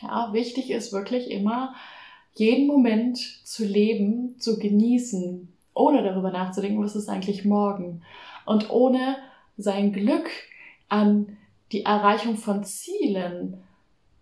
Ja, 0.00 0.32
wichtig 0.32 0.70
ist 0.70 0.92
wirklich 0.92 1.30
immer, 1.30 1.74
jeden 2.34 2.66
Moment 2.66 3.18
zu 3.18 3.64
leben, 3.64 4.38
zu 4.38 4.58
genießen, 4.58 5.52
ohne 5.74 6.02
darüber 6.02 6.30
nachzudenken, 6.30 6.82
was 6.82 6.96
ist 6.96 7.08
eigentlich 7.08 7.44
morgen. 7.44 8.02
Und 8.44 8.70
ohne 8.70 9.16
sein 9.56 9.92
Glück 9.92 10.30
an 10.88 11.36
die 11.72 11.84
Erreichung 11.84 12.36
von 12.36 12.62
Zielen 12.64 13.62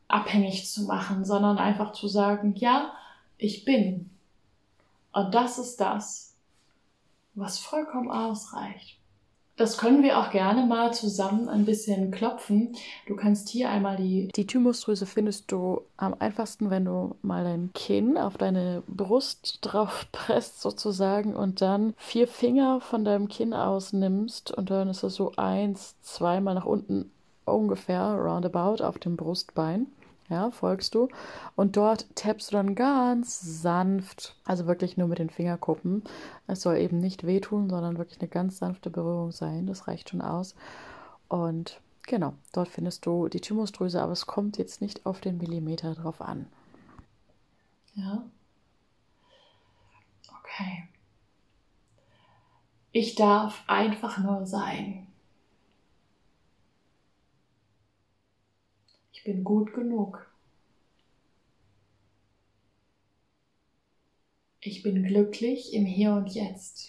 abhängig 0.09 0.66
zu 0.66 0.85
machen, 0.85 1.25
sondern 1.25 1.59
einfach 1.59 1.93
zu 1.93 2.09
sagen, 2.09 2.54
ja, 2.57 2.93
ich 3.37 3.64
bin. 3.64 4.11
Und 5.14 5.35
das 5.35 5.59
ist 5.59 5.80
das, 5.80 6.35
was 7.35 7.59
vollkommen 7.59 8.11
ausreicht. 8.11 8.99
Das 9.56 9.78
können 9.78 10.02
wir 10.02 10.18
auch 10.18 10.33
gerne 10.33 10.66
mal 10.66 10.92
zusammen 10.92 11.49
ein 11.49 11.64
bisschen 11.64 12.11
klopfen. 12.11 12.75
Du 13.06 13.14
kannst 13.14 13.49
hier 13.49 13.71
einmal 13.71 13.97
die. 13.97 14.26
Die 14.35 14.49
Thymusdrüse 14.49 15.06
findest 15.06 15.52
du 15.52 15.83
am 15.97 16.16
einfachsten, 16.18 16.71
wenn 16.71 16.85
du 16.85 17.14
mal 17.23 17.44
dein 17.44 17.71
Kinn 17.73 18.18
auf 18.18 18.37
deine 18.37 18.83
Brust 18.88 19.59
drauf 19.61 20.06
presst, 20.12 20.61
sozusagen, 20.61 21.37
und 21.37 21.61
dann 21.61 21.94
vier 21.97 22.26
Finger 22.26 22.80
von 22.80 23.04
deinem 23.04 23.28
Kinn 23.28 23.54
ausnimmst. 23.54 24.50
Und 24.50 24.71
dann 24.71 24.88
ist 24.88 25.04
das 25.04 25.14
so 25.14 25.30
eins, 25.37 25.94
zweimal 26.02 26.56
nach 26.56 26.66
unten 26.66 27.12
ungefähr, 27.44 28.02
roundabout, 28.02 28.83
auf 28.83 28.99
dem 28.99 29.16
Brustbein. 29.16 29.87
Ja, 30.31 30.50
folgst 30.50 30.95
du. 30.95 31.09
Und 31.54 31.76
dort 31.76 32.07
tappst 32.16 32.50
du 32.50 32.57
dann 32.57 32.75
ganz 32.75 33.40
sanft, 33.40 34.37
also 34.45 34.66
wirklich 34.66 34.97
nur 34.97 35.07
mit 35.07 35.19
den 35.19 35.28
Fingerkuppen. 35.28 36.02
Es 36.47 36.62
soll 36.62 36.78
eben 36.78 36.99
nicht 36.99 37.26
wehtun, 37.26 37.69
sondern 37.69 37.99
wirklich 37.99 38.21
eine 38.21 38.28
ganz 38.28 38.59
sanfte 38.59 38.88
Berührung 38.88 39.33
sein. 39.33 39.66
Das 39.66 39.87
reicht 39.87 40.11
schon 40.11 40.23
aus. 40.23 40.54
Und 41.28 41.81
genau, 42.07 42.33
dort 42.52 42.69
findest 42.69 43.04
du 43.04 43.28
die 43.28 43.40
Thymusdrüse, 43.40 44.00
aber 44.00 44.12
es 44.12 44.26
kommt 44.26 44.57
jetzt 44.57 44.81
nicht 44.81 45.04
auf 45.04 45.21
den 45.21 45.37
Millimeter 45.37 45.95
drauf 45.95 46.23
an. 46.23 46.47
Ja. 47.95 48.25
Okay. 50.40 50.88
Ich 52.93 53.14
darf 53.14 53.62
einfach 53.66 54.19
nur 54.19 54.47
sein. 54.47 55.07
Ich 59.14 59.23
bin 59.23 59.45
gut 59.45 59.73
genug. 59.73 60.30
Ich 64.60 64.82
bin 64.82 65.04
glücklich 65.04 65.73
im 65.73 65.86
Hier 65.86 66.12
und 66.12 66.34
Jetzt. 66.34 66.89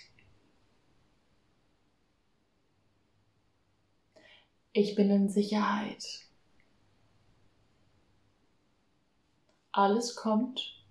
Ich 4.74 4.96
bin 4.96 5.10
in 5.10 5.30
Sicherheit. 5.30 6.26
Alles 9.72 10.16
kommt, 10.16 10.84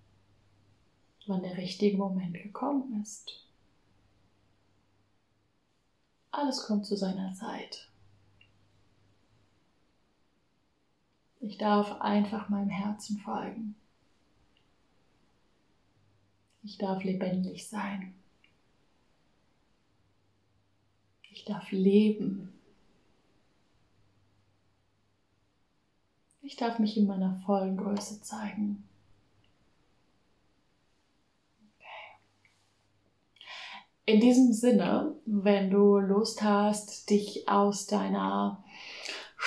wann 1.27 1.43
der 1.43 1.57
richtige 1.57 1.97
Moment 1.97 2.33
gekommen 2.35 3.01
ist. 3.01 3.45
Alles 6.31 6.65
kommt 6.65 6.85
zu 6.85 6.95
seiner 6.95 7.33
Zeit. 7.33 7.89
Ich 11.47 11.59
darf 11.59 12.01
einfach 12.01 12.49
meinem 12.49 12.69
Herzen 12.69 13.19
folgen. 13.19 13.75
Ich 16.63 16.79
darf 16.79 17.03
lebendig 17.03 17.67
sein. 17.67 18.15
Ich 21.29 21.45
darf 21.45 21.69
leben. 21.69 22.51
Ich 26.41 26.55
darf 26.55 26.79
mich 26.79 26.97
in 26.97 27.05
meiner 27.05 27.35
vollen 27.45 27.77
Größe 27.77 28.23
zeigen. 28.23 28.83
In 34.07 34.19
diesem 34.19 34.51
Sinne, 34.51 35.15
wenn 35.27 35.69
du 35.69 35.99
Lust 35.99 36.41
hast, 36.41 37.07
dich 37.11 37.47
aus 37.47 37.85
deiner 37.85 38.64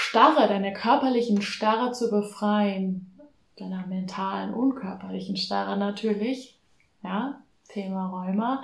Starre, 0.00 0.46
deiner 0.46 0.70
körperlichen 0.70 1.42
Starre 1.42 1.90
zu 1.90 2.08
befreien, 2.08 3.18
deiner 3.58 3.84
mentalen, 3.88 4.54
unkörperlichen 4.54 5.36
Starre 5.36 5.76
natürlich, 5.76 6.56
ja, 7.02 7.40
Thema 7.68 8.06
Rheuma, 8.06 8.62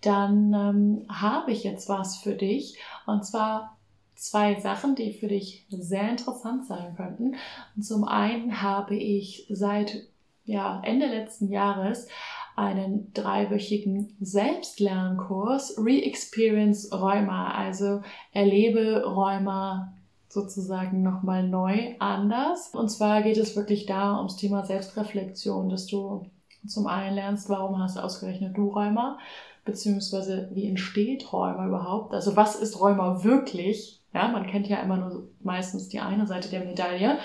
dann 0.00 0.54
ähm, 0.54 1.06
habe 1.10 1.52
ich 1.52 1.64
jetzt 1.64 1.90
was 1.90 2.16
für 2.16 2.34
dich. 2.34 2.78
Und 3.04 3.26
zwar 3.26 3.76
zwei 4.16 4.58
Sachen, 4.58 4.94
die 4.94 5.12
für 5.12 5.28
dich 5.28 5.66
sehr 5.68 6.08
interessant 6.08 6.66
sein 6.66 6.96
könnten. 6.96 7.36
Und 7.76 7.82
zum 7.82 8.04
einen 8.04 8.62
habe 8.62 8.96
ich 8.96 9.46
seit 9.50 10.06
ja, 10.46 10.80
Ende 10.82 11.06
letzten 11.06 11.52
Jahres 11.52 12.08
einen 12.56 13.12
dreiwöchigen 13.12 14.16
Selbstlernkurs 14.18 15.76
Re-Experience 15.78 16.90
Rheuma, 16.90 17.52
also 17.52 18.00
erlebe 18.32 19.04
Rheuma 19.04 19.92
sozusagen 20.30 21.02
nochmal 21.02 21.46
neu 21.46 21.94
anders. 21.98 22.70
Und 22.72 22.88
zwar 22.88 23.22
geht 23.22 23.36
es 23.36 23.56
wirklich 23.56 23.84
da 23.84 24.16
ums 24.16 24.36
Thema 24.36 24.64
Selbstreflexion, 24.64 25.68
dass 25.68 25.86
du 25.86 26.24
zum 26.66 26.86
einen 26.86 27.16
lernst, 27.16 27.48
warum 27.48 27.78
hast 27.78 27.96
du 27.96 28.00
ausgerechnet 28.00 28.56
du 28.56 28.68
Rheuma, 28.68 29.18
beziehungsweise 29.64 30.48
wie 30.52 30.68
entsteht 30.68 31.32
Rheuma 31.32 31.66
überhaupt? 31.66 32.14
Also 32.14 32.36
was 32.36 32.54
ist 32.54 32.80
Rheuma 32.80 33.24
wirklich? 33.24 34.00
Ja, 34.14 34.28
man 34.28 34.46
kennt 34.46 34.68
ja 34.68 34.78
immer 34.78 34.96
nur 34.96 35.28
meistens 35.42 35.88
die 35.88 36.00
eine 36.00 36.26
Seite 36.26 36.48
der 36.48 36.64
Medaille. 36.64 37.18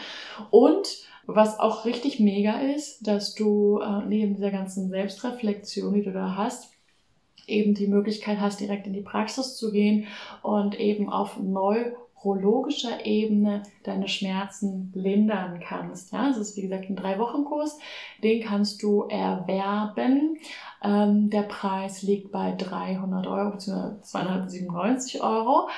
Und 0.49 0.87
was 1.27 1.59
auch 1.59 1.85
richtig 1.85 2.19
mega 2.19 2.59
ist, 2.59 3.07
dass 3.07 3.35
du 3.35 3.79
äh, 3.79 4.05
neben 4.07 4.35
dieser 4.35 4.51
ganzen 4.51 4.89
Selbstreflexion, 4.89 5.93
die 5.93 6.03
du 6.03 6.11
da 6.11 6.35
hast, 6.35 6.71
eben 7.47 7.75
die 7.75 7.87
Möglichkeit 7.87 8.39
hast, 8.39 8.59
direkt 8.59 8.87
in 8.87 8.93
die 8.93 9.01
Praxis 9.01 9.55
zu 9.55 9.71
gehen 9.71 10.07
und 10.41 10.79
eben 10.79 11.09
auf 11.09 11.39
neu 11.39 11.93
neurologischer 12.25 13.05
Ebene 13.05 13.63
deine 13.83 14.07
Schmerzen 14.07 14.91
lindern 14.95 15.59
kannst. 15.59 16.11
Ja, 16.11 16.29
es 16.29 16.37
ist 16.37 16.57
wie 16.57 16.61
gesagt 16.61 16.89
ein 16.89 16.95
drei 16.95 17.19
Wochen 17.19 17.45
Kurs, 17.45 17.77
den 18.23 18.43
kannst 18.43 18.81
du 18.83 19.03
erwerben. 19.03 20.37
Ähm, 20.83 21.29
der 21.29 21.43
Preis 21.43 22.01
liegt 22.01 22.31
bei 22.31 22.51
300 22.51 23.27
Euro 23.27 23.51
bzw. 23.51 24.01
297 24.01 25.21
Euro 25.21 25.69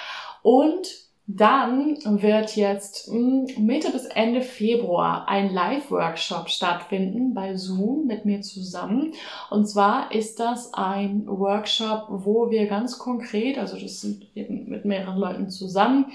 und 0.42 1.07
dann 1.30 1.98
wird 2.22 2.56
jetzt 2.56 3.12
hm, 3.12 3.48
Mitte 3.58 3.92
bis 3.92 4.06
Ende 4.06 4.42
Februar 4.42 5.28
ein 5.28 5.54
Live-Workshop 5.54 6.48
stattfinden 6.48 7.34
bei 7.34 7.58
Zoom 7.58 8.08
mit 8.08 8.24
mir 8.24 8.42
zusammen. 8.42 9.12
Und 9.50 9.68
zwar 9.68 10.14
ist 10.14 10.40
das 10.40 10.74
ein 10.74 11.28
Workshop, 11.28 12.06
wo 12.10 12.50
wir 12.50 12.68
ganz 12.68 12.98
konkret, 12.98 13.58
also 13.58 13.78
das 13.78 14.00
sind 14.00 14.26
eben 14.36 14.70
mit 14.70 14.86
mehreren 14.86 15.18
Leuten 15.18 15.50
zusammen, 15.50 16.06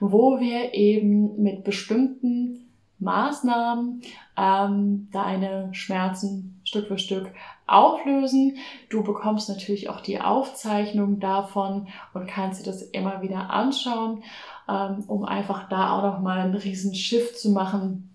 wo 0.00 0.40
wir 0.40 0.72
eben 0.72 1.42
mit 1.42 1.64
bestimmten 1.64 2.70
Maßnahmen 2.98 4.00
ähm, 4.38 5.08
deine 5.12 5.68
Schmerzen 5.72 6.60
Stück 6.64 6.86
für 6.86 6.98
Stück 6.98 7.30
auflösen. 7.66 8.56
Du 8.88 9.02
bekommst 9.02 9.48
natürlich 9.48 9.90
auch 9.90 10.00
die 10.00 10.20
Aufzeichnung 10.20 11.20
davon 11.20 11.88
und 12.14 12.26
kannst 12.28 12.60
dir 12.60 12.70
das 12.70 12.82
immer 12.82 13.20
wieder 13.20 13.50
anschauen 13.50 14.22
ähm, 14.68 15.04
um 15.06 15.24
einfach 15.24 15.68
da 15.68 15.96
auch 15.96 16.02
nochmal 16.02 16.38
einen 16.38 16.54
riesen 16.54 16.94
Shift 16.94 17.38
zu 17.38 17.50
machen, 17.50 18.10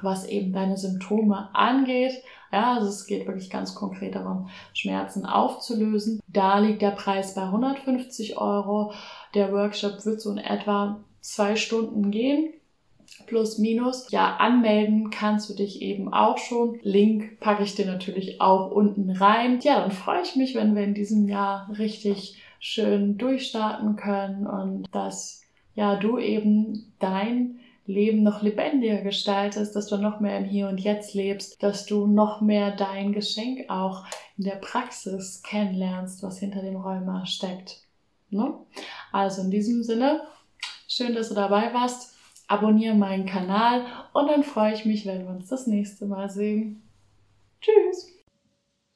was 0.00 0.26
eben 0.26 0.52
deine 0.52 0.76
Symptome 0.76 1.48
angeht. 1.54 2.12
Ja, 2.52 2.74
also 2.74 2.88
es 2.88 3.06
geht 3.06 3.26
wirklich 3.26 3.50
ganz 3.50 3.74
konkret 3.74 4.14
darum, 4.14 4.48
Schmerzen 4.72 5.26
aufzulösen. 5.26 6.20
Da 6.28 6.58
liegt 6.58 6.82
der 6.82 6.92
Preis 6.92 7.34
bei 7.34 7.42
150 7.42 8.38
Euro. 8.38 8.92
Der 9.34 9.52
Workshop 9.52 10.04
wird 10.06 10.20
so 10.20 10.30
in 10.30 10.38
etwa 10.38 11.00
zwei 11.20 11.56
Stunden 11.56 12.10
gehen 12.10 12.52
plus 13.26 13.58
minus. 13.58 14.10
Ja, 14.10 14.36
anmelden 14.36 15.10
kannst 15.10 15.48
du 15.50 15.54
dich 15.54 15.82
eben 15.82 16.12
auch 16.12 16.38
schon. 16.38 16.78
Link 16.82 17.40
packe 17.40 17.62
ich 17.62 17.74
dir 17.74 17.86
natürlich 17.86 18.40
auch 18.40 18.70
unten 18.70 19.10
rein. 19.10 19.60
Ja, 19.62 19.80
dann 19.80 19.90
freue 19.90 20.22
ich 20.22 20.36
mich, 20.36 20.54
wenn 20.54 20.74
wir 20.74 20.84
in 20.84 20.94
diesem 20.94 21.28
Jahr 21.28 21.70
richtig 21.78 22.40
schön 22.60 23.18
durchstarten 23.18 23.96
können 23.96 24.46
und 24.46 24.86
dass 24.92 25.42
ja 25.78 25.94
du 25.94 26.18
eben 26.18 26.92
dein 26.98 27.60
Leben 27.86 28.24
noch 28.24 28.42
lebendiger 28.42 29.00
gestaltest, 29.00 29.76
dass 29.76 29.86
du 29.86 29.96
noch 29.96 30.18
mehr 30.18 30.36
im 30.36 30.44
Hier 30.44 30.68
und 30.68 30.78
Jetzt 30.78 31.14
lebst, 31.14 31.62
dass 31.62 31.86
du 31.86 32.08
noch 32.08 32.40
mehr 32.40 32.72
dein 32.72 33.12
Geschenk 33.12 33.70
auch 33.70 34.04
in 34.36 34.44
der 34.44 34.56
Praxis 34.56 35.40
kennenlernst, 35.44 36.24
was 36.24 36.40
hinter 36.40 36.62
dem 36.62 36.76
Rheuma 36.76 37.26
steckt. 37.26 37.80
Ne? 38.28 38.54
Also 39.12 39.42
in 39.42 39.52
diesem 39.52 39.84
Sinne, 39.84 40.22
schön, 40.88 41.14
dass 41.14 41.28
du 41.28 41.36
dabei 41.36 41.72
warst. 41.72 42.16
Abonniere 42.48 42.96
meinen 42.96 43.26
Kanal 43.26 43.86
und 44.14 44.26
dann 44.26 44.42
freue 44.42 44.74
ich 44.74 44.84
mich, 44.84 45.06
wenn 45.06 45.26
wir 45.26 45.30
uns 45.30 45.48
das 45.48 45.68
nächste 45.68 46.06
Mal 46.06 46.28
sehen. 46.28 46.82
Tschüss! 47.60 48.17